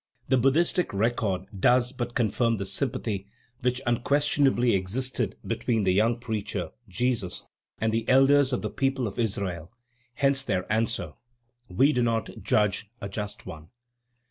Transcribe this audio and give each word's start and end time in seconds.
The 0.29 0.37
Buddhistic 0.39 0.95
record 0.95 1.45
does 1.59 1.91
but 1.91 2.15
confirm 2.15 2.57
this 2.57 2.73
sympathy, 2.73 3.27
which 3.59 3.79
unquestionably 3.85 4.73
existed 4.73 5.35
between 5.45 5.83
the 5.83 5.93
young 5.93 6.17
preacher, 6.19 6.71
Jesus, 6.89 7.43
and 7.79 7.93
the 7.93 8.09
elders 8.09 8.51
of 8.51 8.63
the 8.63 8.71
people 8.71 9.05
of 9.05 9.19
Israel; 9.19 9.71
hence 10.15 10.43
their 10.43 10.65
answer: 10.73 11.13
"We 11.69 11.93
do 11.93 12.01
not 12.01 12.31
judge 12.41 12.89
a 12.99 13.07
just 13.07 13.45
one." 13.45 13.69